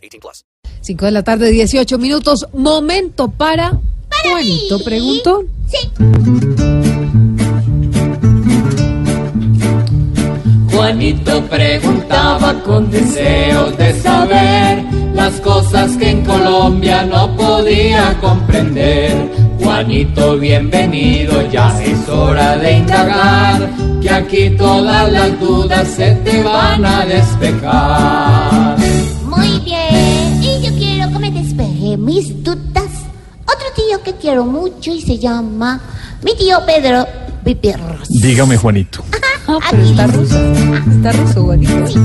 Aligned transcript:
18 0.00 0.20
plus. 0.20 0.44
5 0.80 1.04
de 1.04 1.10
la 1.10 1.22
tarde, 1.22 1.50
18 1.50 1.98
minutos. 1.98 2.46
Momento 2.52 3.30
para... 3.30 3.78
Juanito 4.22 4.78
mí. 4.78 4.84
preguntó. 4.84 5.44
Sí. 5.68 5.90
Juanito 10.72 11.42
preguntaba 11.44 12.54
con 12.62 12.90
deseos 12.90 13.76
de 13.76 13.94
saber 14.00 14.84
las 15.14 15.40
cosas 15.40 15.96
que 15.96 16.10
en 16.10 16.24
Colombia 16.24 17.04
no 17.04 17.36
podía 17.36 18.16
comprender. 18.20 19.12
Juanito, 19.62 20.38
bienvenido, 20.38 21.48
ya 21.50 21.68
es 21.82 22.08
hora 22.08 22.56
de 22.56 22.72
indagar, 22.78 23.70
que 24.00 24.10
aquí 24.10 24.50
todas 24.56 25.12
las 25.12 25.38
dudas 25.38 25.86
se 25.88 26.12
te 26.24 26.42
van 26.42 26.84
a 26.84 27.04
despejar. 27.04 28.79
Mis 32.10 32.42
dudas. 32.42 32.90
Otro 33.44 33.66
tío 33.76 34.02
que 34.02 34.14
quiero 34.14 34.44
mucho 34.44 34.92
y 34.92 35.00
se 35.00 35.16
llama 35.18 35.80
mi 36.24 36.36
tío 36.36 36.58
Pedro 36.66 37.06
Viperros. 37.44 38.08
Dígame, 38.08 38.56
Juanito. 38.56 39.04
Ah, 39.46 39.70
está 39.76 40.06
ruso. 40.08 40.38
Está 40.90 41.12
ruso, 41.12 41.44
Juanito. 41.44 41.84
Estuvo 41.84 42.00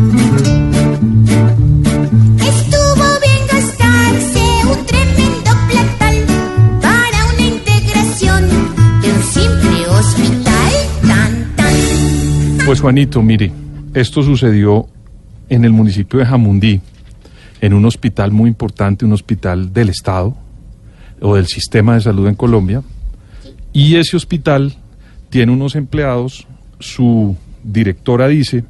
bien 3.26 3.42
gastarse 3.52 4.44
un 4.72 4.86
tremendo 4.86 5.52
platal 5.70 6.18
para 6.82 7.18
una 7.34 7.42
integración 7.42 8.50
de 9.02 9.12
un 9.12 9.24
simple 9.24 9.88
hospital. 9.88 10.72
Tan, 11.02 11.56
tan. 11.56 12.66
Pues 12.66 12.80
Juanito, 12.80 13.24
mire, 13.24 13.52
esto 13.96 14.22
sucedió 14.22 14.88
en 15.50 15.66
el 15.66 15.72
municipio 15.72 16.20
de 16.20 16.26
Jamundí, 16.26 16.82
en 17.62 17.74
un 17.74 17.86
hospital 17.86 18.32
muy 18.32 18.50
importante, 18.50 19.06
un 19.06 19.14
hospital 19.14 19.74
del 19.74 19.90
Estado 19.90 20.36
o 21.22 21.36
del 21.36 21.48
sistema 21.48 21.96
de 21.96 22.02
salud 22.02 22.28
en 22.28 22.36
Colombia. 22.36 22.84
Y 23.74 23.96
ese 23.96 24.18
hospital 24.18 24.76
tiene 25.30 25.52
unos 25.52 25.76
empleados, 25.76 26.48
su 26.80 27.36
directora 27.64 28.28
dice 28.28 28.64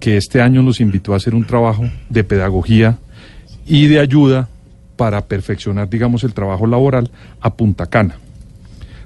que 0.00 0.16
este 0.16 0.42
año 0.42 0.62
nos 0.62 0.80
invitó 0.80 1.14
a 1.14 1.16
hacer 1.16 1.34
un 1.34 1.46
trabajo 1.46 1.84
de 2.10 2.24
pedagogía 2.24 2.98
y 3.66 3.86
de 3.86 4.00
ayuda 4.00 4.48
para 4.96 5.26
perfeccionar, 5.26 5.88
digamos, 5.88 6.24
el 6.24 6.34
trabajo 6.34 6.66
laboral 6.66 7.10
a 7.40 7.54
Punta 7.54 7.86
Cana. 7.86 8.16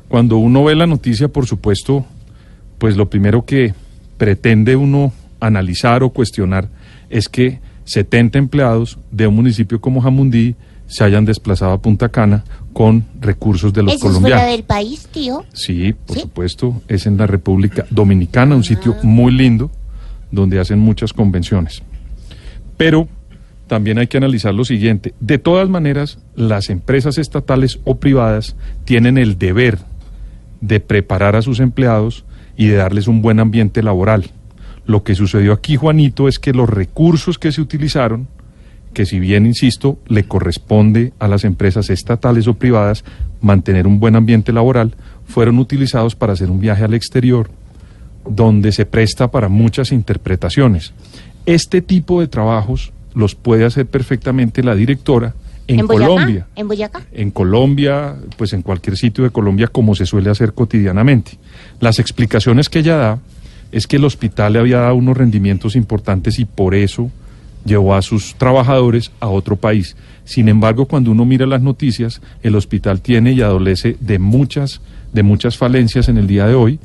Cuando 0.09 0.39
uno 0.39 0.65
ve 0.65 0.75
la 0.75 0.87
noticia, 0.87 1.29
por 1.29 1.47
supuesto, 1.47 2.05
pues 2.79 2.97
lo 2.97 3.09
primero 3.09 3.45
que 3.45 3.75
pretende 4.17 4.77
uno 4.77 5.13
analizar 5.41 6.03
o 6.03 6.11
cuestionar 6.11 6.69
es 7.11 7.29
que 7.29 7.61
70 7.89 8.39
empleados 8.39 8.99
de 9.11 9.27
un 9.27 9.35
municipio 9.35 9.81
como 9.81 10.03
Jamundí 10.03 10.57
se 10.87 11.05
hayan 11.05 11.25
desplazado 11.25 11.73
a 11.73 11.81
Punta 11.81 12.11
Cana 12.11 12.45
con 12.75 13.07
recursos 13.19 13.73
de 13.73 13.83
los 13.83 13.95
¿Eso 13.95 14.07
es 14.07 14.13
colombianos. 14.13 14.41
fuera 14.41 14.53
del 14.53 14.65
país, 14.65 15.09
tío? 15.11 15.45
Sí, 15.55 15.95
por 16.07 16.17
¿Sí? 16.17 16.23
supuesto, 16.23 16.83
es 16.87 17.07
en 17.07 17.17
la 17.17 17.27
República 17.27 17.87
Dominicana, 17.91 18.55
un 18.57 18.65
sitio 18.65 18.95
muy 19.03 19.33
lindo 19.33 19.71
donde 20.31 20.61
hacen 20.61 20.79
muchas 20.79 21.15
convenciones. 21.15 21.83
Pero 22.77 23.09
también 23.69 23.99
hay 23.99 24.07
que 24.07 24.19
analizar 24.19 24.53
lo 24.53 24.67
siguiente. 24.67 25.15
De 25.19 25.39
todas 25.39 25.71
maneras, 25.71 26.19
las 26.37 26.69
empresas 26.69 27.17
estatales 27.17 27.81
o 27.85 27.97
privadas 27.97 28.55
tienen 28.85 29.17
el 29.17 29.39
deber 29.39 29.79
de 30.61 30.81
preparar 30.81 31.37
a 31.37 31.43
sus 31.43 31.59
empleados 31.59 32.27
y 32.55 32.67
de 32.67 32.77
darles 32.77 33.09
un 33.09 33.23
buen 33.23 33.41
ambiente 33.41 33.83
laboral. 33.83 34.31
Lo 34.89 35.03
que 35.03 35.15
sucedió 35.15 35.53
aquí, 35.53 35.77
Juanito, 35.77 36.29
es 36.29 36.39
que 36.39 36.55
los 36.55 36.67
recursos 36.67 37.39
que 37.39 37.53
se 37.53 37.61
utilizaron, 37.61 38.27
que 38.95 39.05
si 39.05 39.21
bien, 39.21 39.45
insisto, 39.45 39.99
le 40.07 40.25
corresponde 40.25 41.13
a 41.19 41.29
las 41.29 41.45
empresas 41.45 41.91
estatales 41.91 42.49
o 42.49 42.55
privadas 42.55 43.05
mantener 43.43 43.87
un 43.87 44.01
buen 44.01 44.17
ambiente 44.17 44.51
laboral, 44.51 44.95
fueron 45.27 45.59
utilizados 45.59 46.15
para 46.15 46.33
hacer 46.33 46.51
un 46.51 46.59
viaje 46.59 46.85
al 46.85 46.95
exterior 46.95 47.51
donde 48.27 48.73
se 48.73 48.87
presta 48.87 49.31
para 49.31 49.51
muchas 49.51 49.93
interpretaciones. 49.93 50.95
Este 51.45 51.83
tipo 51.83 52.23
de 52.23 52.29
trabajos 52.29 52.91
los 53.15 53.35
puede 53.35 53.67
hacer 53.67 53.85
perfectamente 53.85 54.63
la 54.63 54.75
directora 54.75 55.35
en? 55.67 55.87
Colombia 55.87 56.47
¿En 56.57 56.67
Boyacá? 56.67 57.03
en 57.13 57.31
Colombia, 57.31 58.17
pues 58.39 58.55
en 58.55 58.63
cualquier 58.63 58.97
sitio 58.97 59.23
de 59.23 59.29
Colombia, 59.29 59.67
como 59.67 59.95
se 59.95 60.07
suele 60.07 60.31
hacer 60.31 60.55
cotidianamente. 60.55 61.33
Las 61.79 61.99
explicaciones 61.99 62.71
que 62.71 62.79
ella 62.79 62.97
da 62.97 63.19
es 63.73 63.87
que 63.87 63.97
el 63.97 64.05
hospital 64.05 64.55
le 64.55 64.59
había 64.61 64.79
dado 64.79 64.95
unos 64.95 65.17
rendimientos 65.17 65.77
importantes 65.77 66.39
y 66.39 66.45
por 66.45 66.75
eso 66.75 67.11
llevó 67.65 67.95
a 67.95 68.03
sus 68.03 68.35
trabajadores 68.35 69.11
a 69.21 69.29
otro 69.29 69.57
país. 69.57 69.97
Sin 70.25 70.49
embargo, 70.49 70.87
cuando 70.87 71.11
uno 71.11 71.25
mira 71.25 71.47
las 71.47 71.63
noticias, 71.63 72.21
el 72.43 72.55
hospital 72.57 73.01
tiene 73.01 73.33
y 73.33 73.43
adolece 73.43 73.97
de 74.01 74.19
muchas, 74.19 74.81
de 75.13 75.23
muchas 75.23 75.57
falencias 75.57 76.09
en 76.09 76.19
el 76.19 76.27
día 76.27 76.47
de 76.47 76.55
hoy 76.55 76.79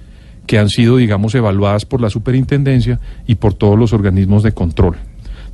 que 0.45 0.59
han 0.59 0.69
sido, 0.69 0.97
digamos, 0.97 1.35
evaluadas 1.35 1.85
por 1.85 2.01
la 2.01 2.09
superintendencia 2.09 2.99
y 3.27 3.35
por 3.35 3.53
todos 3.53 3.79
los 3.79 3.93
organismos 3.93 4.43
de 4.43 4.51
control. 4.51 4.97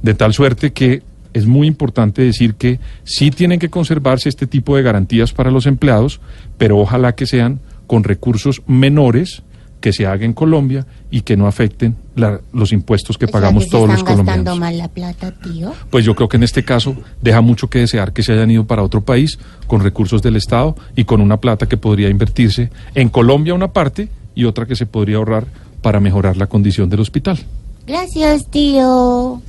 De 0.02 0.16
tal 0.16 0.34
suerte 0.34 0.74
que 0.74 1.04
es 1.34 1.46
muy 1.46 1.68
importante 1.68 2.24
decir 2.24 2.56
que 2.56 2.80
sí 3.04 3.30
tienen 3.30 3.60
que 3.60 3.70
conservarse 3.70 4.30
este 4.30 4.48
tipo 4.48 4.76
de 4.76 4.82
garantías 4.82 5.32
para 5.32 5.52
los 5.52 5.68
empleados, 5.68 6.22
pero 6.58 6.80
ojalá 6.80 7.14
que 7.14 7.28
sean 7.28 7.60
con 7.86 8.04
recursos 8.04 8.64
menores 8.66 9.44
que 9.82 9.94
se 9.94 10.06
haga 10.06 10.26
en 10.26 10.34
Colombia 10.34 10.86
y 11.10 11.22
que 11.22 11.38
no 11.38 11.48
afecten 11.48 11.96
la- 12.16 12.42
los 12.54 12.72
impuestos 12.74 13.18
que 13.18 13.26
O 13.26 13.28
sea, 13.30 13.40
pagamos 13.40 13.64
que 13.64 13.70
se 13.70 13.72
todos 13.72 13.88
los 13.90 13.98
están 14.00 14.18
gastando 14.18 14.52
colombianos. 14.52 14.60
mal 14.60 14.78
la 14.78 14.88
plata, 14.90 15.32
tío. 15.42 15.74
Pues 15.90 16.04
yo 16.06 16.16
creo 16.16 16.28
que 16.30 16.38
en 16.38 16.44
este 16.44 16.64
caso 16.66 16.96
deja 17.22 17.42
mucho 17.42 17.70
que 17.70 17.80
desear 17.80 18.12
que 18.14 18.22
se 18.24 18.34
hayan 18.34 18.52
ido 18.52 18.66
para 18.66 18.84
otro 18.84 19.02
país 19.02 19.40
con 19.68 19.82
recursos 19.82 20.22
del 20.22 20.36
Estado 20.36 20.76
y 20.96 21.06
con 21.06 21.22
una 21.22 21.38
plata 21.38 21.68
que 21.68 21.78
podría 21.78 22.10
invertirse 22.10 22.70
en 22.96 23.10
Colombia 23.10 23.54
una 23.54 23.70
parte 23.74 24.10
y 24.36 24.46
otra 24.46 24.66
que 24.66 24.76
se 24.76 24.86
podría 24.86 25.18
ahorrar 25.18 25.46
para 25.82 26.00
mejorar 26.00 26.36
la 26.38 26.48
condición 26.48 26.90
del 26.90 27.00
hospital. 27.00 27.40
Gracias, 27.88 28.46
tío. 28.52 29.42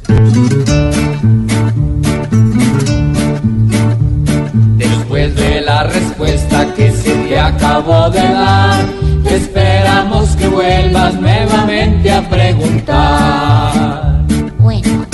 Después 4.76 5.34
de 5.36 5.60
la 5.60 5.84
respuesta 5.84 6.72
que 6.74 6.91
se 6.92 7.14
te 7.14 7.38
acabó 7.38 8.08
de 8.10 8.19
nuevamente 11.60 12.10
a 12.10 12.28
preguntar. 12.28 13.72
Bueno. 14.59 15.06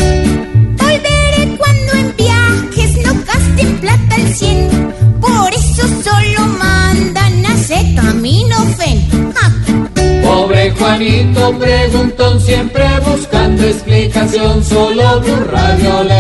Volveré 0.79 1.57
cuando 1.59 1.93
en 1.93 2.17
viajes 2.17 2.97
no 3.05 3.15
gasten 3.25 3.79
plata 3.81 4.15
al 4.15 4.34
cien. 4.34 4.69
Por 5.21 5.53
eso 5.53 5.83
solo 6.03 6.47
mandan 6.59 7.47
a 7.47 7.55
ese 7.55 7.95
camino 7.95 8.57
fen. 8.77 9.33
Ja. 9.34 9.53
Pobre 10.23 10.71
Juanito 10.73 11.59
preguntón, 11.59 12.41
siempre 12.41 12.84
buscando 13.05 13.65
explicación, 13.65 14.65
solo 14.65 15.21
Blue 15.21 15.45
Radio 15.51 16.05
le. 16.05 16.16